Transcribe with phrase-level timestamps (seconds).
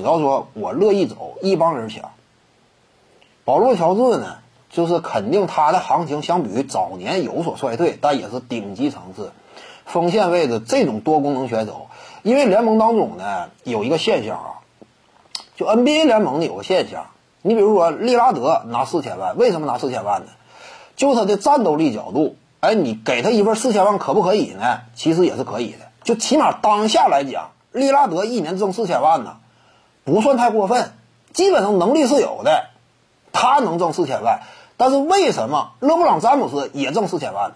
[0.00, 2.10] 只要说我乐意走，一帮人抢。
[3.44, 4.38] 保罗乔治呢，
[4.70, 9.32] 就是肯定他的行情相比于早年有所衰退，但也是顶级层次，
[9.84, 11.88] 锋线位置这种多功能选手。
[12.22, 14.50] 因为联盟当中呢有一个现象啊，
[15.56, 17.06] 就 NBA 联盟的有个现象，
[17.42, 20.32] 你比如说利拉德拿四千万，为什么拿四千万呢？
[20.96, 24.80] 就他的战斗力角度，哎，你给他一份四千万可不可以呢？
[24.94, 29.38] 其实也是可以的，就起码当下来讲，利拉德一年挣四千万呢，
[30.04, 30.92] 不算太过分，
[31.32, 32.64] 基本上能力是有的。
[33.32, 34.40] 他能挣四千万，
[34.76, 37.54] 但是为什么勒布朗詹姆斯也挣四千万呢？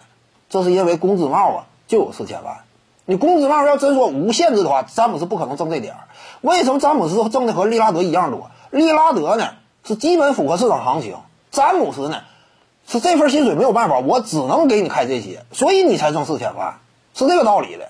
[0.49, 2.59] 这是因为工资帽啊就有四千万。
[3.07, 6.01] 你工资帽要真说无限制的话，詹姆斯不可能挣这点儿。
[6.43, 8.51] 为什么詹姆斯挣的和利拉德一样多？
[8.71, 9.51] 利拉德呢
[9.85, 11.17] 是基本符合市场行情，
[11.51, 12.23] 詹姆斯呢
[12.87, 16.77] 是这份薪水没有办法，我只能给你开这些，所以你才挣四千万，
[17.15, 17.89] 是这个道理的。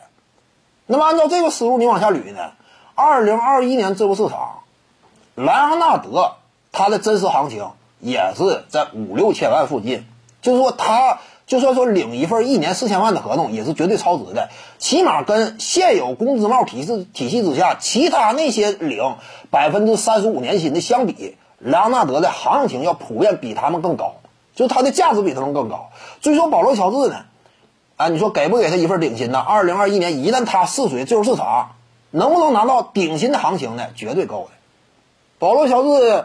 [0.87, 2.53] 那么按照这个思路你往下捋呢？
[2.95, 4.61] 二零二一年自由市场，
[5.35, 6.33] 莱昂纳德。
[6.77, 7.71] 他的真实行情
[8.01, 10.05] 也是在五六千万附近，
[10.43, 14.49] 就是说他就算说领一份一年四千万的合同，也是绝对超值的。
[14.81, 19.15] 起码跟现有工资帽体制体系之下其他那些领
[19.53, 24.15] 百分之三十五年薪的相比，莱昂纳德的行情要普遍比他们更高，
[24.57, 25.91] 就他的价值比他们更高。
[26.23, 27.21] 所以说保罗乔治呢，
[27.97, 29.39] 啊，你说给不给他一份顶薪呢？
[29.39, 31.77] 二零二一年一旦他试水自由市场，
[32.15, 33.89] 能不能拿到顶薪的行情呢？
[33.95, 34.53] 绝对够的。
[35.39, 36.25] 保罗乔治。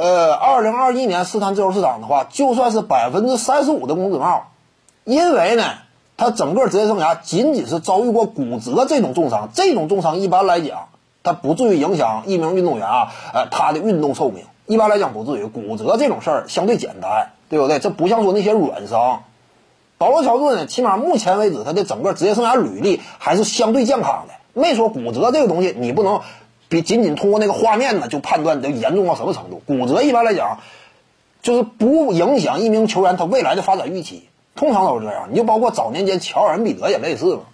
[0.00, 4.44] 呃，二零二一年试探自由市场的话，就算是百分之三十五的工资帽，
[5.02, 5.64] 因为呢，
[6.16, 10.90] 他整个职业生涯仅仅是遭遇过骨折这种重伤，这种重伤一般来讲，
[11.24, 15.46] 他不至于影响一名运动员啊，呃，他的运动寿命，一般来讲不至于。
[15.46, 17.80] 骨折这种事儿相对简单，对不对？
[17.80, 19.24] 这不像说那些软伤。
[19.96, 26.20] 保罗乔治呢，起码目前为止，他的整个职业生涯履历还是相对健康的，没说骨折这个东西，你不能。
[26.70, 29.62] 比仅仅通过那个画面呢，就判断这严重到什么程度？
[29.64, 30.58] 骨折一般来讲，
[31.40, 35.28] 就是不影响一名球员他未来的发展预期，通常都是这样。
[35.30, 37.44] 你就包括早年间乔尔恩比德也类似嘛。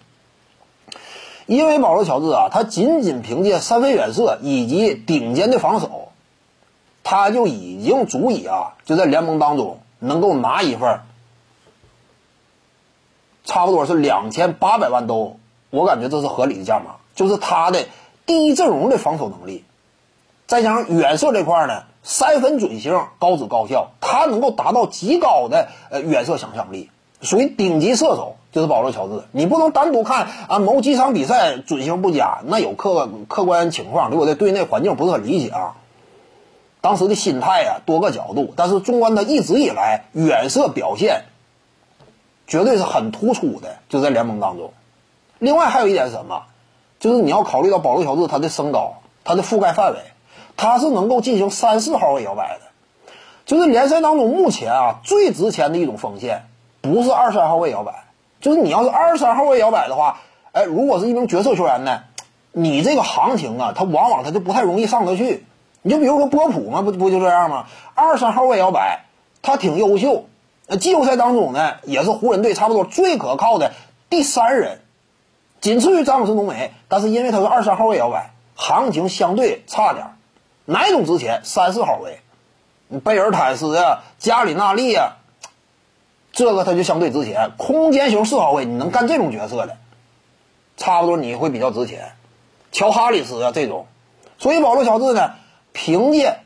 [1.47, 6.09] 因为保罗乔治啊，他仅仅凭借三分远射以及顶尖的防守，
[7.05, 11.03] 他就已经足以啊，就在联盟当中能够拿一份
[13.45, 15.39] 差不多是两千八百万都，
[15.71, 17.87] 我感觉这是合理的价码，就是他的。
[18.27, 19.65] 第一阵容的防守能力，
[20.47, 29.25] 再加上远射这块呢，三分准星高质高效，他能够达到极高的呃远射想象力，属于顶级射手，就是保罗乔治。
[29.31, 34.35] 你不能单独看啊某几场比赛准星不佳，那有客客观情况，对不对？
[34.35, 35.77] 对内环境不是很理想，
[36.81, 38.55] 当时的心态啊，多个角度。
[38.57, 41.25] 但是纵观他一直以来远射表现，
[42.47, 44.73] 绝对是很突出的，就在联盟当中。
[45.39, 46.45] 另外还有一点是什么？
[47.04, 48.94] 就是你要考虑到保罗乔治他的身高，
[49.25, 49.98] 他的覆盖范围，
[50.56, 52.60] 他是能够进行三四号位摇摆的。
[53.44, 56.47] 就是联赛当中目前啊最值钱的一种锋线，
[56.81, 57.92] 不是二三号位摇摆，
[58.41, 60.22] 就是你要是二三号位摇摆的话，
[60.53, 62.04] 哎，如果是一名角色球员呢，
[62.53, 65.44] 你这个行情啊，他往往他就不太容易上得去。
[65.82, 67.66] 你就比如说波普嘛，不不就这样吗？
[67.94, 69.04] 二三号位摇摆，
[69.42, 70.25] 他挺优秀，
[70.69, 73.72] 那，季后赛当中呢，也是湖人队差不多最可靠的
[74.09, 74.81] 第三人。
[75.65, 80.09] 仅次于詹姆斯浓眉，但是因为他是二三号位摇摆，行情相对差点
[80.67, 81.41] 哪种值钱？
[81.43, 82.21] 三四号位，
[83.01, 85.15] 贝尔坦斯呀、加里纳利呀，
[86.33, 87.53] 这个他就相对值钱。
[87.57, 89.79] 空间型四号位，你能干这种角色的，
[90.77, 92.13] 差不多你会比较值钱。
[92.71, 93.87] 乔哈里斯啊这种，
[94.37, 95.31] 所以保罗乔治呢，
[95.73, 96.41] 凭借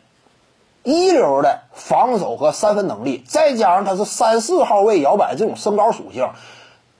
[0.84, 6.30] 一流的防守和三分能力，再加上他是三四号位摇摆这种身高属性，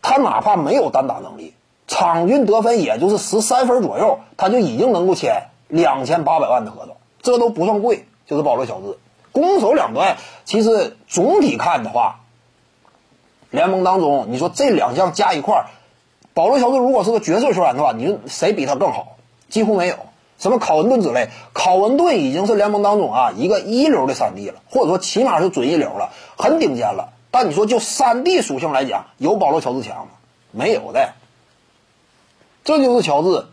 [0.02, 1.54] 他哪怕没有单打能力。
[1.88, 8.04] 场均得分也就是十三分左右，他就已经能够签两千八百万的合同，这都不算贵。
[8.26, 8.98] 就是保罗乔治，
[9.32, 12.20] 攻守两端，其实总体看的话，
[13.48, 15.64] 联盟当中你说这两项加一块儿，
[16.34, 19.16] 保罗乔治如果是个角色球员的话，你说谁比他更好？
[19.48, 19.96] 几乎没有。
[20.38, 27.08] 什么考文顿之类，考文顿已经是联盟当中啊一个一流的三 D 了，或者说起码是准一流了，很顶尖了。
[27.30, 30.12] 但你说就三 D 属性来讲，有保罗乔治强吗？
[30.52, 31.14] 没有的。
[32.68, 33.46] 这就是乔治，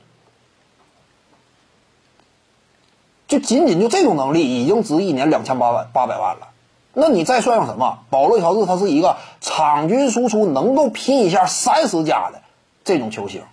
[3.29, 6.49] 就仅仅就这种能力，已经值一年两千八百八百万了。
[6.93, 7.99] 那你再算上什么？
[8.09, 12.41] 保罗乔治他是一个场均输出能够拼一下三十加的
[12.83, 13.43] 这种球星，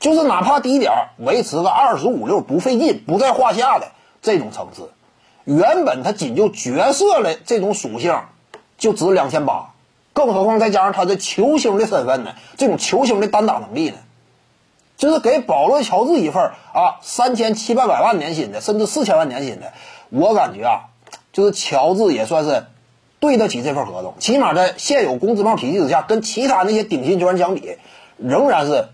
[0.00, 3.88] 就是哪怕低点维持个二十五六不费劲，不在话下的
[4.22, 4.90] 这种层次。
[5.44, 8.18] 原本他仅就角色的这种属性
[8.78, 9.74] 就值两千八，
[10.14, 12.32] 更何况再加上他的球星的身份呢？
[12.56, 13.98] 这种球星的单打能力呢？
[15.02, 19.72] 就是给保罗·乔治一份啊三千七八百万年薪的，甚至四千万年薪的，
[20.10, 20.90] 我感觉啊，
[21.32, 22.66] 就是乔治也算是
[23.18, 24.14] 对得起这份合同。
[24.20, 27.78] 起码在现有工资帽体系之下，跟其他那些顶薪球员相比，
[28.16, 28.90] 仍然是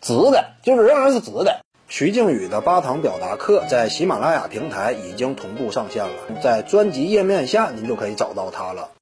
[0.00, 1.60] 值的，就是仍然是值的。
[1.86, 8.90] 徐静宇的八堂表达课在喜马拉雅平台已经同步上线了，在专辑页面下您就可以找到它了。